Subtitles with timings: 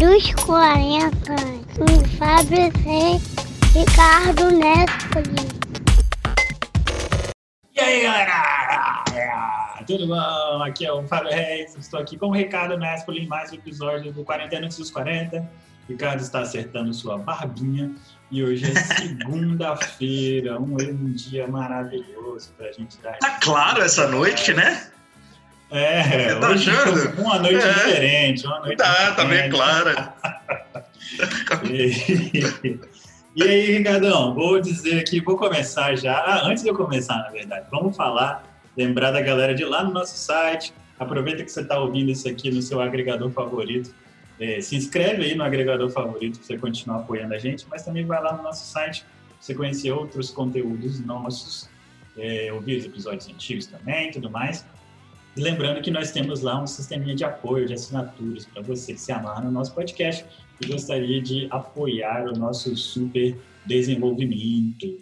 [0.00, 1.10] dos 40
[1.76, 3.78] com Fábio C.
[3.78, 5.46] Ricardo Nespoli.
[7.76, 9.04] E aí, galera?
[9.86, 10.62] Tudo bom?
[10.62, 11.76] Aqui é o Fábio Reis.
[11.76, 15.46] Estou aqui com o Ricardo Nespoli em mais um episódio do Quarentena antes dos 40.
[15.86, 17.94] Ricardo está acertando sua barbinha
[18.30, 23.18] e hoje é segunda-feira, um, um dia maravilhoso para a gente dar.
[23.18, 24.90] Tá claro essa noite, né?
[25.70, 27.20] É, tá achando?
[27.20, 27.72] uma noite É.
[27.72, 28.46] diferente.
[28.46, 29.50] Uma noite Tá, tá bem diferente.
[29.50, 30.14] clara.
[31.70, 32.78] E,
[33.36, 36.14] e aí, Ricardão, vou dizer aqui, vou começar já.
[36.18, 38.44] Ah, antes de eu começar, na verdade, vamos falar,
[38.76, 40.72] lembrar da galera de lá no nosso site.
[40.98, 43.94] Aproveita que você está ouvindo isso aqui no seu agregador favorito.
[44.38, 48.04] É, se inscreve aí no agregador favorito para você continuar apoiando a gente, mas também
[48.06, 51.68] vai lá no nosso site para você conhecer outros conteúdos nossos,
[52.18, 54.64] é, ouvir os episódios antigos também e tudo mais.
[55.36, 59.12] Lembrando que nós temos lá um sisteminha de apoio, de assinaturas, para você que se
[59.12, 60.24] amarra no nosso podcast
[60.60, 64.98] e gostaria de apoiar o nosso super desenvolvimento.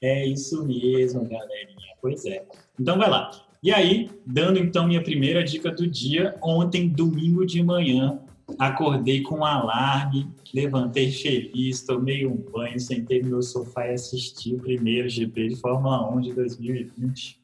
[0.00, 1.94] É isso mesmo, galerinha.
[2.00, 2.44] Pois é.
[2.78, 3.30] Então vai lá.
[3.62, 8.20] E aí, dando então minha primeira dica do dia, ontem, domingo de manhã,
[8.58, 14.54] acordei com um alarme, levantei feliz, tomei um banho, sentei no meu sofá e assisti
[14.54, 17.40] o primeiro GP de Fórmula 1 de 2020.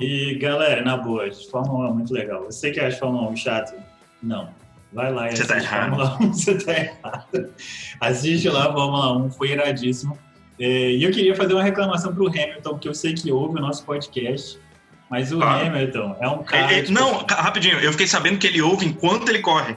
[0.00, 2.44] E galera, na boa, Fórmula 1 é muito legal.
[2.44, 3.74] Você que acha Fórmula 1 chato?
[4.22, 4.48] Não.
[4.92, 5.90] Vai lá e Você tá assiste errado.
[5.96, 7.50] Fórmula 1, você tá errado.
[8.00, 10.18] Assiste lá a Fórmula 1, foi iradíssimo.
[10.58, 13.62] É, E eu queria fazer uma reclamação pro Hamilton, que eu sei que ouve o
[13.62, 14.58] nosso podcast,
[15.08, 15.60] mas o Ah.
[15.62, 16.72] Hamilton é um cara.
[16.72, 19.74] Ele- tipo, não, ca- rapidinho, eu fiquei sabendo que ele ouve enquanto ele corre.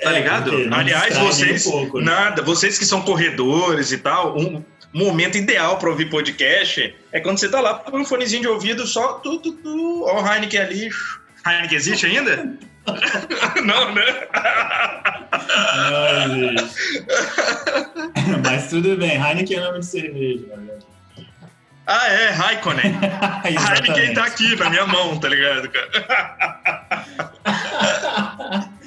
[0.00, 0.52] Tá é, ligado?
[0.72, 1.66] Aliás, vocês.
[1.66, 2.04] Um pouco, né?
[2.04, 7.38] Nada, vocês que são corredores e tal, um momento ideal pra ouvir podcast é quando
[7.38, 9.14] você tá lá com um fonezinho de ouvido só.
[9.14, 10.88] Tu, tu, tu, ó, o Heineken ali.
[11.46, 12.56] Heineken existe ainda?
[13.64, 14.04] não, né?
[15.90, 16.54] Não.
[18.42, 20.46] Mas tudo bem, Heineken é nome de cerveja.
[20.56, 20.78] né?
[21.86, 22.92] Ah, é, Raikkonen.
[23.44, 25.88] Heineken tá aqui na minha mão, tá ligado, cara?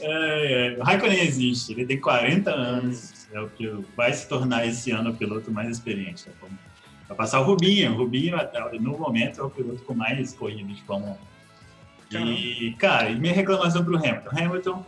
[0.00, 0.78] É, é.
[0.78, 5.10] O Raikkonen existe, ele tem 40 anos, é o que vai se tornar esse ano
[5.10, 6.26] o piloto mais experiente.
[6.26, 7.08] da Fórmula 1.
[7.08, 8.36] Vai passar o Rubinho, o Rubinho
[8.80, 11.18] no momento é o piloto com mais corrida de Fórmula
[12.12, 12.16] 1.
[12.16, 14.30] E, cara, minha reclamação pro Hamilton.
[14.30, 14.86] Hamilton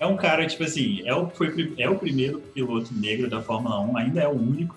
[0.00, 3.80] é um cara, tipo assim, é o, foi, é o primeiro piloto negro da Fórmula
[3.80, 4.76] 1, ainda é o único.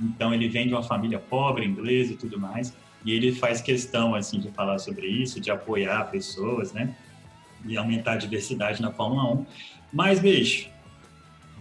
[0.00, 2.74] Então ele vem de uma família pobre, inglesa e tudo mais.
[3.04, 6.94] E ele faz questão, assim, de falar sobre isso, de apoiar pessoas, né?
[7.64, 9.46] E aumentar a diversidade na Fórmula 1.
[9.92, 10.68] Mas, bicho,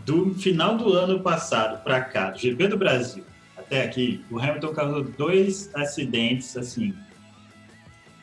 [0.05, 3.23] do final do ano passado para cá, do GP do Brasil
[3.69, 6.95] até aqui, o Hamilton causou dois acidentes, assim,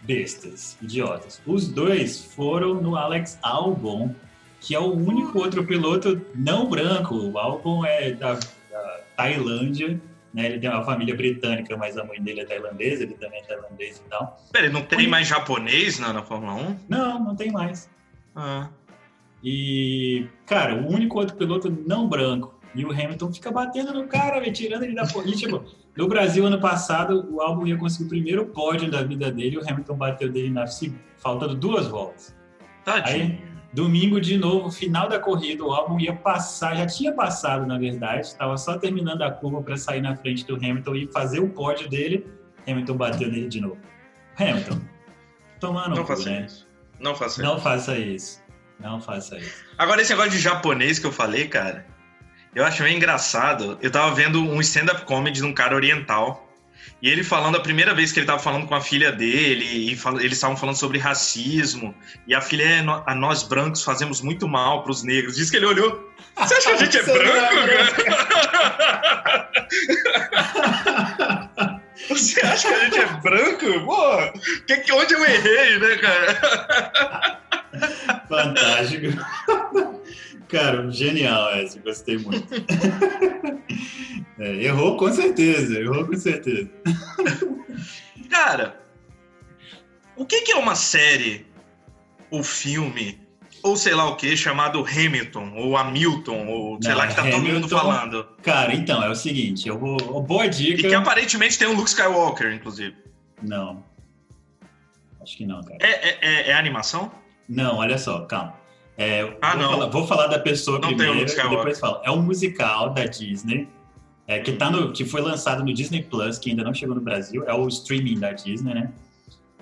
[0.02, 1.40] bestas, idiotas.
[1.46, 4.12] Os dois foram no Alex Albon,
[4.60, 7.14] que é o único outro piloto não branco.
[7.14, 10.00] O Albon é da, da Tailândia,
[10.34, 10.46] né?
[10.46, 14.02] Ele tem uma família britânica, mas a mãe dele é tailandesa, ele também é tailandês
[14.04, 14.44] e tal.
[14.50, 16.78] Peraí, não tem mais japonês na, na Fórmula 1?
[16.88, 17.88] Não, não tem mais.
[18.34, 18.68] Ah.
[19.48, 22.58] E, cara, o único outro piloto não branco.
[22.74, 25.36] E o Hamilton fica batendo no cara, velho, tirando ele da corrida.
[25.36, 25.62] Tipo,
[25.96, 29.60] no Brasil, ano passado, o Albon ia conseguir o primeiro pódio da vida dele o
[29.60, 30.64] Hamilton bateu dele na
[31.18, 32.36] faltando duas voltas.
[32.84, 33.38] Tadinho.
[33.72, 38.26] Domingo, de novo, final da corrida, o Albon ia passar, já tinha passado, na verdade,
[38.26, 41.88] estava só terminando a curva para sair na frente do Hamilton e fazer o pódio
[41.88, 42.26] dele.
[42.66, 43.78] Hamilton bateu nele de novo.
[44.36, 44.80] Hamilton,
[45.60, 46.46] tomando Não faça né?
[46.46, 46.66] isso.
[46.98, 47.62] Não faça Não isso.
[47.62, 48.45] faça isso.
[48.80, 49.64] Não faça isso.
[49.78, 51.86] Agora, esse negócio de japonês que eu falei, cara,
[52.54, 53.78] eu acho meio engraçado.
[53.82, 56.42] Eu tava vendo um stand-up comedy de um cara oriental.
[57.02, 59.96] E ele falando a primeira vez que ele tava falando com a filha dele, e
[59.96, 61.94] fal- eles estavam falando sobre racismo,
[62.26, 65.36] e a filha é "No- a nós brancos fazemos muito mal pros negros.
[65.36, 66.10] Diz que ele olhou.
[66.36, 69.50] Você acha que a gente é branco, cara?
[72.08, 73.80] Você acha que a gente é branco?
[73.84, 74.32] Pô,
[74.66, 77.40] que- onde eu errei, né, cara?
[78.28, 79.06] Fantástico.
[80.48, 82.46] Cara, genial essa, gostei muito.
[84.38, 86.68] É, errou com certeza, errou com certeza.
[88.28, 88.78] Cara,
[90.14, 91.46] o que, que é uma série,
[92.30, 93.18] ou filme,
[93.62, 97.22] ou sei lá o que, chamado Hamilton, ou Hamilton, ou sei Não, lá, que tá
[97.22, 98.24] todo mundo Hamilton- falando?
[98.42, 99.96] Cara, então, é o seguinte, eu vou.
[100.22, 100.86] Boa E dica.
[100.86, 102.94] que aparentemente tem um Luke Skywalker, inclusive.
[103.42, 103.82] Não.
[105.22, 105.78] Acho que não, cara.
[105.80, 107.10] É, é, é- é animação?
[107.48, 108.54] Não, olha só, calma.
[108.98, 109.70] É, Ah, vou, não.
[109.70, 112.00] Falar, vou falar da pessoa Não primeiro Luke e depois falo.
[112.02, 113.68] É um musical da Disney.
[114.26, 117.00] é, que, tá no, que foi lançado no Disney Plus, que ainda não chegou no
[117.00, 117.44] Brasil.
[117.46, 118.92] É o streaming da Disney, né?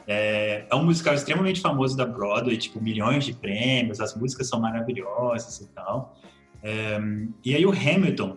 [0.06, 4.60] É, é um musical extremamente famoso da Broadway, tipo, milhões de prêmios, as músicas são
[4.60, 6.16] maravilhosas e tal.
[6.62, 6.98] É,
[7.44, 8.36] e aí o Hamilton,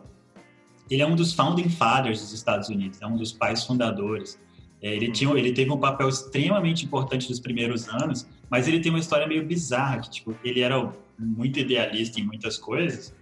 [0.89, 4.39] ele é um dos founding fathers dos Estados Unidos, é um dos pais fundadores.
[4.81, 8.91] É, ele, tinha, ele teve um papel extremamente importante nos primeiros anos, mas ele tem
[8.91, 13.15] uma história meio bizarra, que tipo, ele era muito idealista em muitas coisas,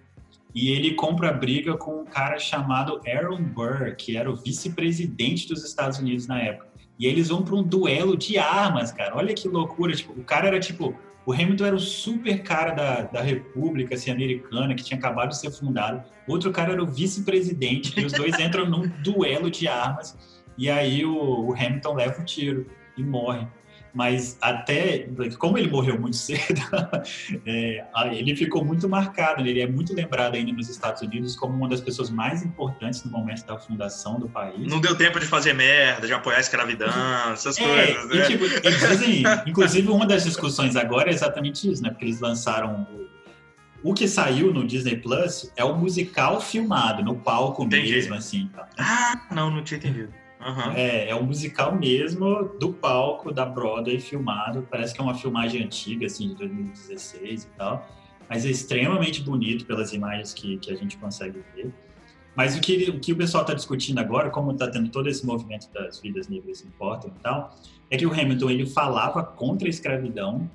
[0.54, 5.66] e ele compra briga com um cara chamado Aaron Burr, que era o vice-presidente dos
[5.66, 6.68] Estados Unidos na época.
[6.98, 9.18] E eles vão para um duelo de armas, cara.
[9.18, 9.94] Olha que loucura.
[9.94, 10.96] Tipo, o cara era tipo.
[11.26, 15.38] O Hamilton era o super cara da, da República assim, Americana, que tinha acabado de
[15.38, 16.04] ser fundado.
[16.28, 20.18] Outro cara era o vice-presidente, e os dois entram num duelo de armas.
[20.58, 22.66] E aí o, o Hamilton leva um tiro
[22.98, 23.48] e morre
[23.96, 25.08] mas até
[25.40, 26.62] como ele morreu muito cedo,
[27.46, 29.48] é, ele ficou muito marcado.
[29.48, 33.12] Ele é muito lembrado ainda nos Estados Unidos como uma das pessoas mais importantes no
[33.12, 34.70] momento da fundação do país.
[34.70, 36.92] Não deu tempo de fazer merda, de apoiar a escravidão,
[37.32, 38.10] essas é, coisas.
[38.10, 38.16] Né?
[38.18, 41.90] E, tipo, eles dizem, inclusive, uma das discussões agora é exatamente isso, né?
[41.90, 42.86] Porque eles lançaram
[43.90, 47.92] o, que saiu no Disney Plus é o musical filmado no palco Entendi.
[47.92, 48.50] mesmo, assim.
[48.54, 48.68] Tá?
[48.78, 50.14] Ah, não, não tinha entendido.
[50.40, 50.72] Uhum.
[50.76, 54.68] É, é um musical mesmo do palco da Broadway filmado.
[54.70, 57.88] Parece que é uma filmagem antiga, assim, de 2016 e tal.
[58.30, 61.74] Mas é extremamente bonito pelas imagens que, que a gente consegue ver.
[62.36, 65.26] Mas o que, o que o pessoal está discutindo agora, como está tendo todo esse
[65.26, 67.56] movimento das vidas negras importam e tal,
[67.90, 70.50] é que o Hamilton ele falava contra a escravidão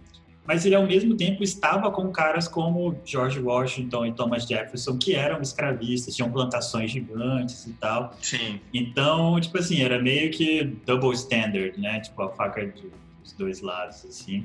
[0.51, 5.15] mas ele ao mesmo tempo estava com caras como George Washington e Thomas Jefferson, que
[5.15, 8.13] eram escravistas, tinham plantações gigantes e tal.
[8.21, 8.59] Sim.
[8.75, 12.01] Então, tipo assim, era meio que double standard, né?
[12.01, 14.45] Tipo, a faca dos dois lados, assim.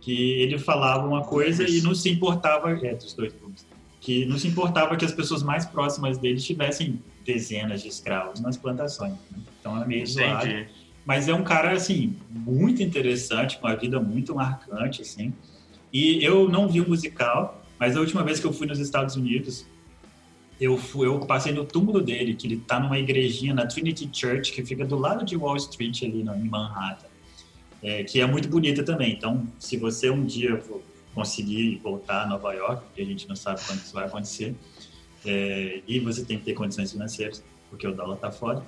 [0.00, 3.66] Que ele falava uma coisa e não se importava, é, dos dois lados,
[4.00, 8.56] que não se importava que as pessoas mais próximas dele tivessem dezenas de escravos nas
[8.56, 9.12] plantações.
[9.30, 9.38] Né?
[9.60, 10.14] Então, era meio Entendi.
[10.14, 10.66] zoado.
[11.04, 15.32] Mas é um cara, assim, muito interessante, com a vida muito marcante, assim.
[15.92, 19.16] E eu não vi o musical, mas a última vez que eu fui nos Estados
[19.16, 19.66] Unidos,
[20.60, 24.52] eu, fui, eu passei no túmulo dele, que ele tá numa igrejinha na Trinity Church,
[24.52, 27.08] que fica do lado de Wall Street, ali em Manhattan.
[27.82, 29.12] É, que é muito bonita também.
[29.12, 30.62] Então, se você um dia
[31.12, 34.54] conseguir voltar a Nova York, porque a gente não sabe quando isso vai acontecer,
[35.26, 38.64] é, e você tem que ter condições financeiras, porque o dólar tá foda,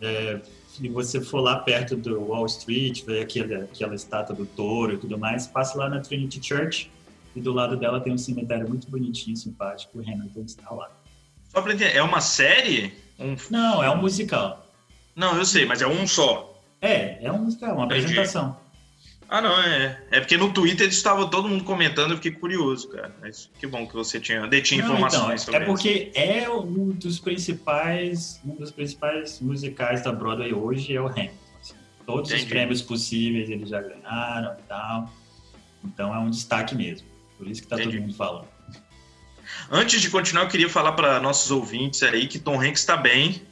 [0.00, 0.40] é,
[0.80, 4.96] e você for lá perto do Wall Street, ver aquele, aquela estátua do touro e
[4.96, 6.90] tudo mais, passe lá na Trinity Church
[7.34, 10.90] e do lado dela tem um cemitério muito bonitinho, simpático, o Hamilton está lá.
[11.48, 12.92] Só pra entender, é uma série?
[13.18, 13.36] Um...
[13.50, 14.66] Não, é um musical.
[15.14, 16.58] Não, eu sei, mas é um só.
[16.80, 18.04] É, é um musical, uma Entendi.
[18.04, 18.56] apresentação.
[19.32, 20.02] Ah, não, é.
[20.10, 23.14] É porque no Twitter estava todo mundo comentando, eu fiquei curioso, cara.
[23.20, 26.18] Mas que bom que você tinha, detinha não, informações então, É porque isso.
[26.18, 31.34] é um dos principais, um dos principais musicais da Broadway hoje é o Hamilton.
[31.60, 31.74] Assim.
[32.04, 32.42] Todos Entendi.
[32.42, 35.12] os prêmios possíveis eles já ganharam e tal.
[35.84, 37.06] Então é um destaque mesmo.
[37.38, 37.98] Por isso que tá Entendi.
[37.98, 38.48] todo mundo falando.
[39.70, 43.42] Antes de continuar, eu queria falar para nossos ouvintes aí que Tom Hanks está bem,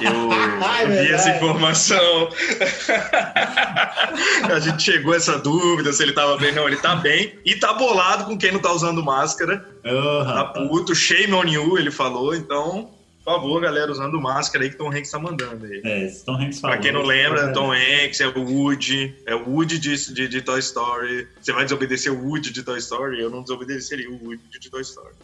[0.00, 0.30] eu
[0.62, 2.28] Ai, vi essa informação.
[4.50, 6.52] a gente chegou a essa dúvida se ele tava bem.
[6.52, 7.38] Não, ele tá bem.
[7.44, 9.64] E tá bolado com quem não tá usando máscara.
[9.84, 12.34] Oh, tá puto, shame on you, ele falou.
[12.34, 12.90] Então,
[13.24, 15.80] por favor, galera, usando máscara aí que Tom Hanks tá mandando aí.
[15.84, 16.76] É, Tom Hanks falou.
[16.76, 20.42] Pra quem não lembra, Tom Hanks é o Woody, é o Woody de, de, de
[20.42, 21.26] Toy Story.
[21.40, 23.20] Você vai desobedecer o Woody de Toy Story?
[23.20, 25.14] Eu não desobedeceria o Woody de Toy Story.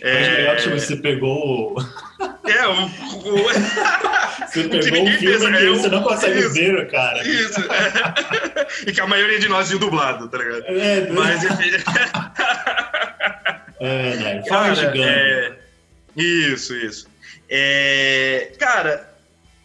[0.00, 1.76] É, é ótimo, você pegou.
[2.44, 2.66] É,
[3.26, 3.34] o.
[3.36, 4.46] o...
[4.46, 7.26] Você pegou um filme que é, você não consegue isso, ver, cara.
[7.26, 8.66] Isso, é.
[8.90, 10.64] E que a maioria de nós viu dublado, tá ligado?
[10.66, 11.10] É, né?
[11.10, 11.70] Mas enfim.
[13.78, 14.42] É, né?
[14.48, 15.52] Fala cara, é...
[16.16, 17.06] Isso, isso.
[17.46, 18.52] É...
[18.58, 19.14] Cara,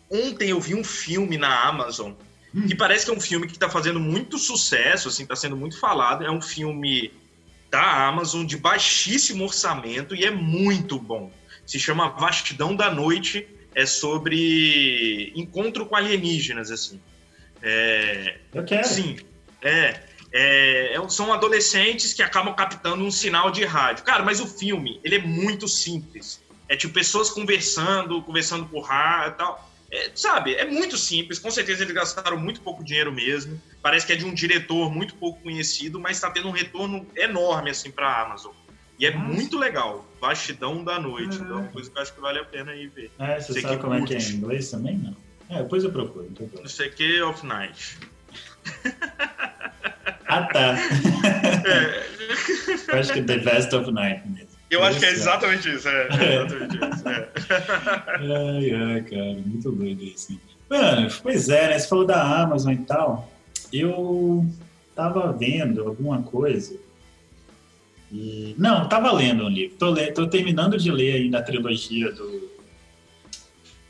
[0.10, 2.12] ontem eu vi um filme na Amazon
[2.53, 2.68] hum.
[2.68, 5.80] que parece que é um filme que tá fazendo muito sucesso, assim, tá sendo muito
[5.80, 6.25] falado.
[6.25, 7.13] É um filme
[7.70, 11.32] da Amazon de baixíssimo orçamento e é muito bom.
[11.71, 16.99] Se chama Vastidão da Noite, é sobre encontro com alienígenas, assim.
[17.63, 18.85] É, Eu quero.
[18.85, 19.15] Sim,
[19.61, 20.01] é,
[20.33, 24.03] é, é, são adolescentes que acabam captando um sinal de rádio.
[24.03, 26.43] Cara, mas o filme, ele é muito simples.
[26.67, 29.71] É tipo pessoas conversando, conversando por rádio e tal.
[29.89, 31.39] É, sabe, é muito simples.
[31.39, 33.61] Com certeza eles gastaram muito pouco dinheiro mesmo.
[33.81, 37.69] Parece que é de um diretor muito pouco conhecido, mas está tendo um retorno enorme
[37.69, 38.51] assim para a Amazon.
[39.01, 40.05] E é muito legal.
[40.22, 41.36] Bastidão da noite.
[41.36, 43.12] Então, é uma coisa que eu acho que vale a pena ir ver.
[43.17, 44.13] É, você, sabe como curte.
[44.13, 44.96] é que é em inglês também?
[45.00, 45.15] Não.
[45.50, 46.31] É, depois eu procuro.
[46.53, 47.98] Não sei que of Night.
[50.27, 50.75] ah, tá.
[51.67, 52.93] É.
[52.93, 54.51] eu acho que The Best of Night mesmo.
[54.70, 57.10] Eu acho que é exatamente isso, é, é exatamente isso.
[57.10, 57.29] É.
[58.20, 60.39] ai, ai, cara, muito doido isso.
[60.70, 61.79] Mano, pois é, né?
[61.79, 63.31] Você falou da Amazon e tal.
[63.74, 64.46] eu
[64.96, 66.77] tava vendo alguma coisa.
[68.12, 68.56] E...
[68.58, 69.77] Não, tava lendo um livro.
[69.77, 72.50] Tô terminando de ler ainda a trilogia do...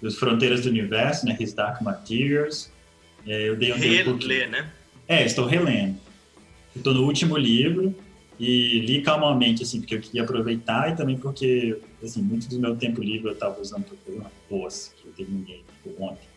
[0.01, 1.35] dos Fronteiras do Universo, né?
[1.39, 2.71] His Dark Materials.
[3.25, 4.71] É, eu dei um Reler, né?
[5.07, 5.97] É, estou relendo.
[6.75, 7.93] Estou no último livro
[8.39, 12.75] e li calmamente, assim, porque eu queria aproveitar e também porque, assim, muito do meu
[12.75, 16.30] tempo livre eu estava usando para fazer uma posse que eu terminei tipo, ontem.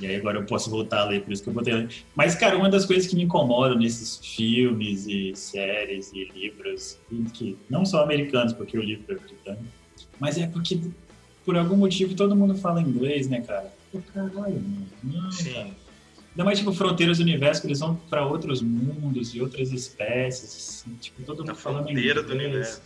[0.00, 1.88] E aí agora eu posso voltar a ler, por isso que eu botei.
[2.16, 6.98] Mas, cara, uma das coisas que me incomodam nesses filmes e séries e livros,
[7.34, 9.64] que não são americanos, porque o livro é britânico,
[10.18, 10.80] mas é porque,
[11.44, 13.72] por algum motivo, todo mundo fala inglês, né, cara?
[13.92, 14.86] Pô, caralho, mano.
[15.02, 15.52] Não, Sim.
[15.52, 15.70] cara.
[16.32, 20.82] Ainda mais, tipo, Fronteiras do Universo, que eles vão para outros mundos e outras espécies.
[20.84, 22.26] Assim, tipo, todo mundo Na falando fronteira inglês.
[22.26, 22.82] do universo.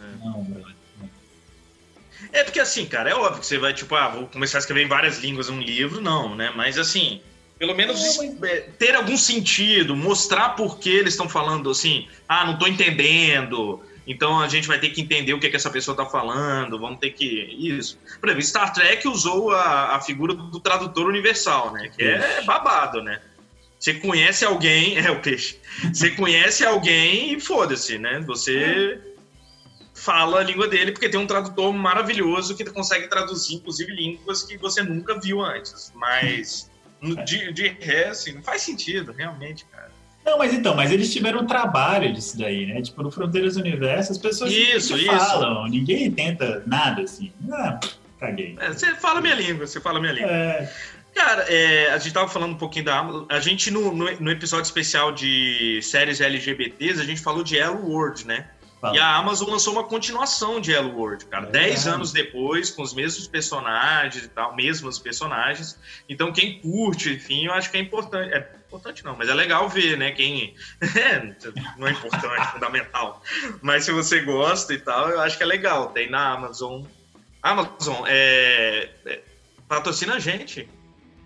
[0.00, 0.24] É.
[0.24, 0.74] Não, brother.
[2.32, 4.84] É porque assim, cara, é óbvio que você vai, tipo, ah, vou começar a escrever
[4.84, 6.52] em várias línguas um livro, não, né?
[6.56, 7.20] Mas assim,
[7.58, 12.08] pelo menos Não, es- é, ter algum sentido, mostrar por que eles estão falando assim,
[12.28, 15.56] ah, não tô entendendo, então a gente vai ter que entender o que, é que
[15.56, 17.26] essa pessoa tá falando, vamos ter que.
[17.58, 17.98] Isso.
[18.20, 21.88] Por exemplo, Star Trek usou a, a figura do tradutor universal, né?
[21.96, 23.20] Que é babado, né?
[23.78, 25.56] Você conhece alguém, é o peixe.
[25.92, 28.20] Você conhece alguém e foda-se, né?
[28.26, 29.00] Você
[30.02, 34.56] fala a língua dele porque tem um tradutor maravilhoso que consegue traduzir, inclusive, línguas que
[34.56, 35.92] você nunca viu antes.
[35.94, 36.68] Mas
[37.24, 39.92] de, de ré, assim, não faz sentido, realmente, cara.
[40.24, 42.82] Não, mas então, mas eles tiveram um trabalho disso daí, né?
[42.82, 45.06] Tipo, no Fronteiras do Universo, as pessoas Isso, isso.
[45.06, 47.32] falam, ninguém tenta nada assim.
[47.52, 47.78] Ah,
[48.18, 48.56] caguei.
[48.60, 50.30] É, você fala minha língua, você fala minha língua.
[50.30, 50.72] É,
[51.14, 53.24] Cara, é, a gente tava falando um pouquinho da Amazon.
[53.28, 57.84] A gente, no, no, no episódio especial de séries LGBTs, a gente falou de Hello
[57.86, 58.46] World, né?
[58.82, 58.96] Fala.
[58.96, 61.46] E a Amazon lançou uma continuação de Hello World, cara.
[61.46, 65.78] É Dez anos depois, com os mesmos personagens e tal, mesmos personagens.
[66.08, 68.34] Então, quem curte, enfim, eu acho que é importante.
[68.34, 70.10] É importante não, mas é legal ver, né?
[70.10, 70.54] Quem.
[70.82, 71.34] É,
[71.78, 73.22] não é importante, é fundamental.
[73.62, 75.90] Mas se você gosta e tal, eu acho que é legal.
[75.90, 76.82] Tem na Amazon.
[77.40, 78.90] Amazon, é.
[79.06, 79.20] é
[79.68, 80.68] patrocina a gente.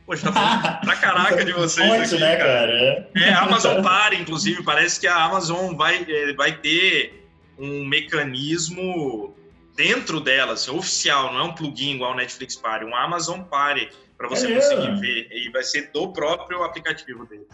[0.07, 1.87] Poxa, tá falando pra caraca de vocês.
[1.89, 2.73] Muito, aqui, né, cara?
[2.73, 3.09] É.
[3.17, 7.26] é, a Amazon Pare, inclusive, parece que a Amazon vai, é, vai ter
[7.59, 9.35] um mecanismo
[9.77, 13.91] dentro dela, assim, oficial, não é um plugin igual o Netflix Pare, um Amazon Pare,
[14.17, 15.01] para você É conseguir mesmo?
[15.01, 15.29] ver.
[15.33, 17.47] E vai ser do próprio aplicativo deles.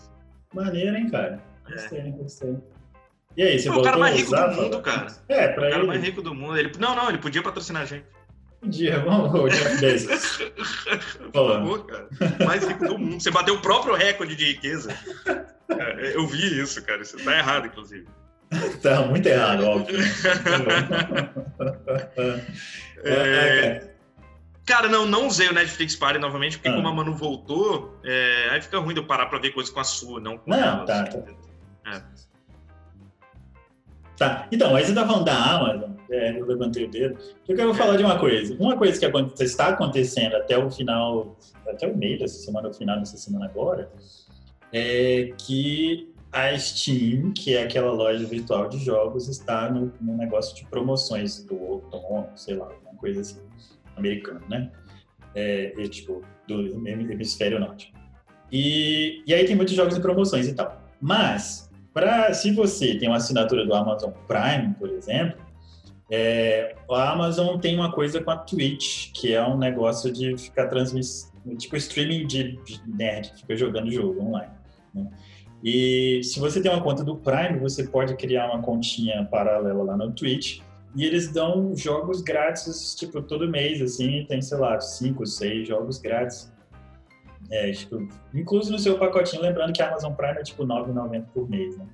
[0.55, 1.43] Maneiro, hein, cara?
[1.69, 2.57] Gostei, gostei.
[3.37, 5.07] E aí, você Pô, o cara mais rico usar, do mundo, cara.
[5.29, 5.87] É, O pra cara ele.
[5.87, 6.57] mais rico do mundo.
[6.59, 8.05] Ele, não, não, ele podia patrocinar a gente.
[8.63, 10.37] Um dia, vamos, ô, Jeff Bezos.
[11.33, 12.09] Por favor, cara.
[12.47, 13.21] Mais rico do mundo.
[13.21, 14.95] Você bateu o próprio recorde de riqueza.
[15.67, 17.01] Cara, Eu vi isso, cara.
[17.03, 18.07] Isso tá errado, inclusive.
[18.83, 19.99] Tá muito errado, óbvio.
[19.99, 20.05] né?
[23.05, 23.89] É,
[24.65, 26.75] Cara, não, não usei o Netflix Party novamente, porque Ah.
[26.77, 29.81] como a Manu voltou, é, aí fica ruim de eu parar pra ver coisas com
[29.81, 31.21] a sua, não com Não, ela, tá, assim.
[31.83, 32.05] tá.
[34.17, 37.19] Tá, então, aí você tá falando da Amazon, é, eu levantei o dedo,
[37.49, 38.55] eu quero falar de uma coisa.
[38.61, 43.01] Uma coisa que está acontecendo até o final, até o meio dessa semana, o final
[43.01, 43.91] dessa semana agora,
[44.73, 50.57] é que a Steam, que é aquela loja virtual de jogos, está no, no negócio
[50.57, 53.41] de promoções do outono, sei lá, uma coisa assim,
[53.97, 54.71] americano, né?
[55.35, 57.93] É, e, tipo, do hemisfério norte.
[58.51, 60.81] E, e aí tem muitos jogos em promoções e tal.
[61.01, 65.41] Mas, pra, se você tem uma assinatura do Amazon Prime, por exemplo,
[66.11, 70.69] é, a Amazon tem uma coisa com a Twitch, que é um negócio de ficar
[70.69, 74.53] transmitindo, tipo streaming de, de nerd, fica jogando jogo online.
[74.95, 75.11] né?
[75.63, 79.97] E se você tem uma conta do Prime, você pode criar uma continha paralela lá
[79.97, 80.61] no Twitch
[80.95, 85.99] e eles dão jogos grátis, tipo, todo mês, assim, tem, sei lá, cinco, seis jogos
[85.99, 86.53] grátis.
[87.51, 91.25] É, tipo, incluso no seu pacotinho, lembrando que a Amazon Prime é tipo R$ 9,90
[91.33, 91.87] por mês, né?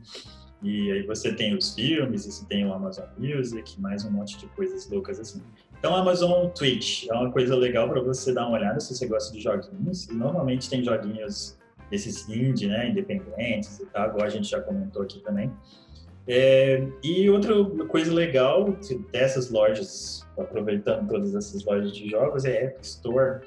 [0.63, 4.47] E aí você tem os filmes, você tem o Amazon Music, mais um monte de
[4.49, 5.43] coisas loucas assim.
[5.79, 9.33] Então, Amazon Twitch é uma coisa legal para você dar uma olhada se você gosta
[9.33, 10.09] de joguinhos.
[10.09, 11.58] Normalmente tem joguinhos
[11.91, 15.53] desses indie, né, independentes e tal, igual a gente já comentou aqui também.
[16.27, 17.55] É, e outra
[17.87, 18.77] coisa legal
[19.11, 23.41] dessas lojas, aproveitando todas essas lojas de jogos, é Epic Store.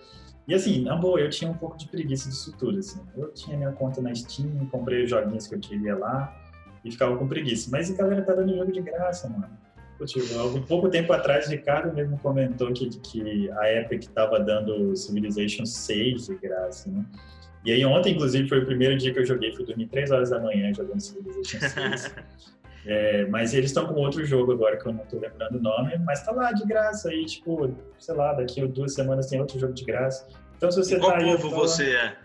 [0.48, 3.00] E assim, na boa, eu tinha um pouco de preguiça disso tudo, assim.
[3.16, 6.36] Eu tinha minha conta na Steam, comprei os joguinhos que eu queria lá
[6.84, 7.70] e ficava com preguiça.
[7.72, 9.62] Mas a galera tá dando jogo de graça, mano.
[10.06, 16.26] Tipo, pouco tempo atrás, Ricardo mesmo comentou que, que a Epic tava dando Civilization 6
[16.26, 17.06] de graça, né?
[17.64, 20.30] E aí ontem, inclusive, foi o primeiro dia que eu joguei, fui dormir 3 horas
[20.32, 22.16] da manhã jogando Civilization 6.
[22.84, 25.96] É, mas eles estão com outro jogo agora que eu não tô lembrando o nome,
[26.00, 29.60] mas tá lá de graça aí, tipo, sei lá, daqui a duas semanas tem outro
[29.60, 30.28] jogo de graça.
[30.58, 31.24] Então se você Qual tá aí.
[31.26, 32.16] povo tá- você é?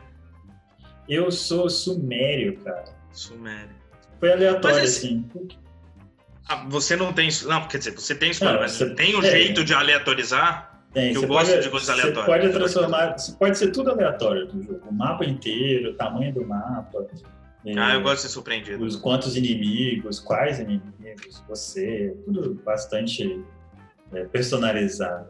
[1.07, 2.85] Eu sou sumério, cara.
[3.13, 3.69] Sumério.
[4.19, 5.25] Foi aleatório, Mas assim.
[6.49, 7.29] Ah, você não tem.
[7.47, 9.31] Não, quer dizer, você tem escolha, mas você- tem um é.
[9.31, 10.76] jeito de aleatorizar?
[10.97, 12.25] Tem, Eu você gosto pode, de coisas Você aleatórias.
[12.27, 14.81] pode transformar, você pode ser tudo aleatório do jogo.
[14.89, 17.07] O mapa inteiro, o tamanho do mapa.
[17.67, 18.83] eh, Ah, eu gosto de ser surpreendido.
[18.83, 23.45] os quantos inimigos, quais inimigos, você, tudo bastante
[24.15, 25.29] é, personalizado.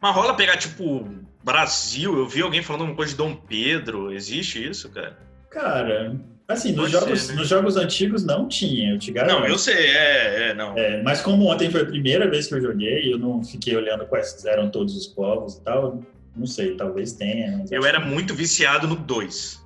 [0.00, 1.06] Mas rola pegar, tipo,
[1.44, 4.10] Brasil, eu vi alguém falando uma coisa de Dom Pedro.
[4.10, 5.18] Existe isso, cara?
[5.50, 6.16] Cara,
[6.52, 7.38] assim, nos jogos, ser, né?
[7.40, 9.40] nos jogos antigos não tinha, eu te garanto.
[9.40, 10.76] Não, eu sei, é, é, não.
[10.76, 14.04] É, mas como ontem foi a primeira vez que eu joguei, eu não fiquei olhando
[14.06, 16.02] quais eram todos os povos e tal,
[16.36, 17.64] não sei, talvez tenha.
[17.70, 19.60] Eu era que- muito viciado no 2.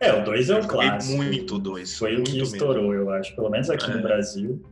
[0.00, 1.16] É, o 2 é o clássico.
[1.22, 1.96] muito 2.
[1.98, 3.94] Foi o que estourou, eu acho, pelo menos aqui É.
[3.94, 4.62] no Brasil.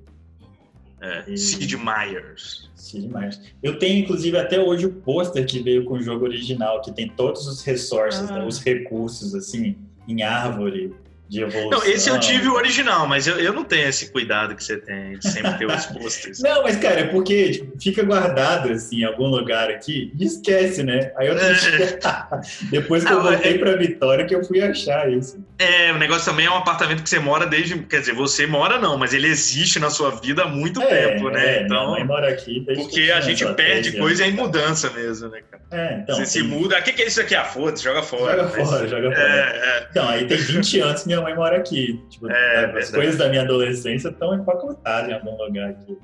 [1.00, 2.68] É, E- Sid Meier's.
[2.74, 3.40] Sim, demais.
[3.62, 7.08] Eu tenho, inclusive, até hoje o pôster que veio com o jogo original, que tem
[7.08, 8.38] todos os resources, Ah.
[8.40, 9.76] né, os recursos, assim,
[10.08, 10.92] em árvore
[11.28, 11.80] de evolução.
[11.80, 14.76] Não, esse eu tive o original, mas eu, eu não tenho esse cuidado que você
[14.78, 16.38] tem de sempre ter os posters.
[16.42, 20.82] Não, mas, cara, é porque tipo, fica guardado, assim, em algum lugar aqui e esquece,
[20.82, 21.12] né?
[21.16, 21.34] Aí eu
[22.70, 25.44] Depois que eu Ah, voltei é- pra Vitória que eu fui achar isso.
[25.58, 27.76] É, o negócio também é um apartamento que você mora desde.
[27.80, 31.40] Quer dizer, você mora não, mas ele existe na sua vida há muito tempo, né?
[31.40, 31.90] é, minha então.
[31.90, 35.62] mãe mora aqui eu Porque a gente perde 13 coisa em mudança mesmo, né, cara?
[35.70, 36.16] É, então.
[36.16, 36.78] você se tem- muda.
[36.78, 37.34] O que, que é isso aqui?
[37.34, 38.36] Ah, foda-se, joga fora.
[38.44, 39.22] Joga Mas- fora, joga fora.
[39.28, 39.86] É, é.
[39.90, 42.02] Então, aí tem 20 anos que minha mãe mora aqui.
[42.10, 42.92] Tipo, É, as verdade.
[42.92, 45.96] coisas da minha adolescência estão empacotadas em algum lugar aqui.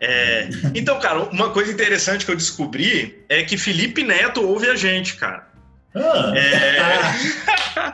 [0.00, 4.74] É, Então, cara, uma coisa interessante que eu descobri é que Felipe Neto ouve a
[4.74, 5.48] gente, cara.
[5.94, 6.80] Ah, É.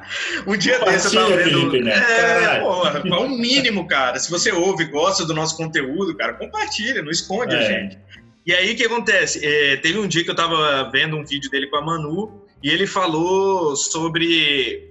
[0.47, 1.71] um dia desse eu tava vendo.
[1.71, 4.19] Felipe Neto, É, porra, é o mínimo, cara.
[4.19, 7.67] Se você ouve e gosta do nosso conteúdo, cara, compartilha, não esconde a É.
[7.67, 7.99] gente.
[8.47, 9.45] E aí o que acontece?
[9.45, 12.71] É, teve um dia que eu tava vendo um vídeo dele com a Manu e
[12.71, 14.88] ele falou sobre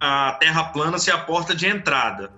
[0.00, 2.30] a Terra plana ser a porta de entrada.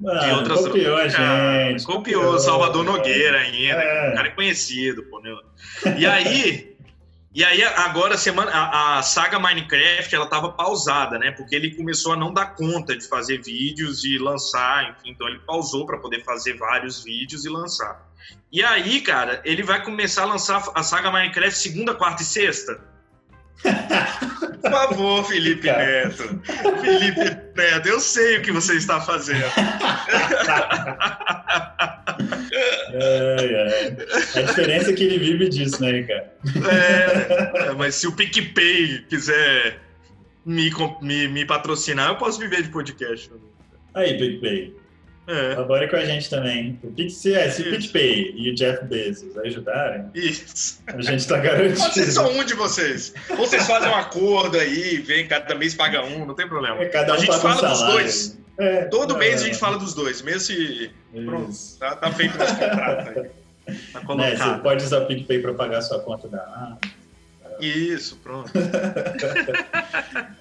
[0.00, 1.84] Mano, de outras copiou a gente.
[1.84, 2.96] Copiou, Salvador cara.
[2.96, 3.82] Nogueira ainda.
[3.82, 4.10] É.
[4.10, 5.20] O cara é conhecido, pô.
[5.20, 5.36] Né?
[5.98, 6.74] E aí,
[7.34, 11.32] e aí agora semana, a, a saga Minecraft ela tava pausada, né?
[11.32, 15.40] Porque ele começou a não dar conta de fazer vídeos e lançar, enfim, então ele
[15.40, 18.08] pausou para poder fazer vários vídeos e lançar.
[18.50, 22.80] E aí, cara, ele vai começar a lançar a saga Minecraft segunda, quarta e sexta.
[24.60, 26.08] Por favor, Felipe Cara.
[26.08, 26.40] Neto.
[26.80, 29.44] Felipe Neto, eu sei o que você está fazendo.
[32.92, 33.96] Ai, ai.
[34.34, 36.34] A diferença é que ele vive disso, né, cara?
[36.70, 39.78] É, é, mas se o PicPay quiser
[40.44, 40.70] me,
[41.00, 43.30] me, me patrocinar, eu posso viver de podcast.
[43.94, 44.79] Aí, PicPay.
[45.30, 46.78] É, Colabore com a gente também.
[46.82, 47.76] O Pixie, é, se o Isso.
[47.92, 50.80] PicPay e o Jeff Bezos ajudarem, isso.
[50.86, 51.78] a gente tá garantido.
[51.80, 53.14] Pode ser só um de vocês.
[53.30, 56.84] Ou vocês fazem um acordo aí, vem, cada mês paga um, não tem problema.
[56.86, 58.00] Cada um a gente paga um fala dos salário.
[58.00, 58.38] dois.
[58.58, 60.90] É, Todo não, mês a gente fala dos dois, mesmo se.
[61.24, 63.14] Pronto, tá, tá feito nosso contrato aí.
[63.92, 64.62] Tá Né, você colocado.
[64.62, 66.78] pode usar o PicPay para pagar sua conta da Amazon.
[67.66, 68.50] Isso, pronto.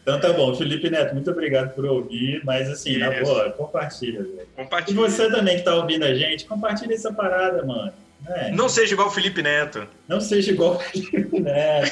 [0.01, 3.23] Então tá bom, Felipe Neto, muito obrigado por ouvir, mas assim, na Isso.
[3.25, 4.41] boa, compartilha, velho.
[4.41, 4.99] E Compartilha.
[5.01, 7.93] você também que tá ouvindo a gente, compartilha essa parada, mano.
[8.27, 8.49] né?
[8.51, 9.87] Não seja igual o Felipe Neto.
[10.07, 11.91] Não seja igual o Felipe Neto.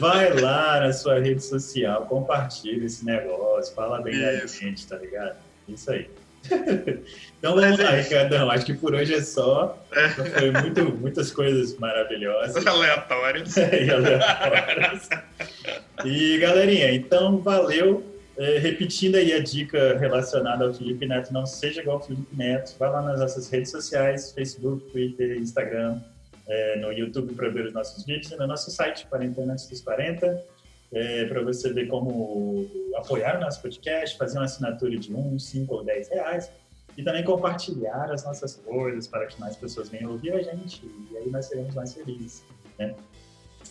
[0.00, 4.58] Vai lá na sua rede social, compartilha esse negócio, fala bem da Isso.
[4.60, 5.36] gente, tá ligado?
[5.68, 6.10] Isso aí.
[7.38, 7.90] Então vamos é lá.
[7.90, 8.50] Ricardão.
[8.50, 9.78] Acho que por hoje é só.
[9.92, 10.08] É.
[10.08, 12.66] Foi muito, muitas coisas maravilhosas.
[12.66, 13.54] Aleatórios.
[13.56, 15.08] e aleatórias.
[16.04, 18.04] E galerinha, então valeu.
[18.36, 22.74] É, repetindo aí a dica relacionada ao Felipe Neto, não seja igual ao Felipe Neto.
[22.78, 26.00] Vá lá nas nossas redes sociais, Facebook, Twitter, Instagram,
[26.48, 29.80] é, no YouTube para ver os nossos vídeos e no nosso site, Quarentena Antes dos
[29.80, 30.40] 40,
[30.92, 35.74] é, para você ver como apoiar o nosso podcast, fazer uma assinatura de 1, 5
[35.74, 36.50] ou 10 reais
[36.96, 41.16] e também compartilhar as nossas coisas para que mais pessoas venham ouvir a gente e
[41.16, 42.44] aí nós seremos mais felizes.
[42.78, 42.94] Né?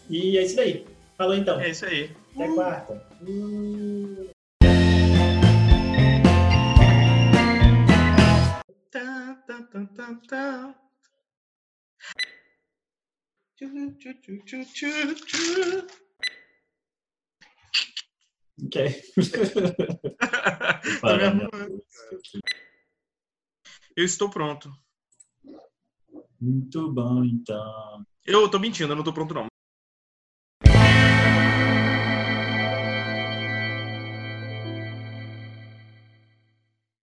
[0.10, 0.86] E é isso daí.
[1.18, 1.60] Falou então.
[1.60, 2.12] É isso aí.
[2.36, 3.04] Até quarta.
[8.92, 9.38] Tá,
[18.66, 19.04] Ok.
[21.02, 21.50] Tá Para.
[23.96, 24.72] Eu estou pronto.
[26.40, 28.06] Muito bom, então.
[28.26, 29.48] Eu tô mentindo, eu não tô pronto, não.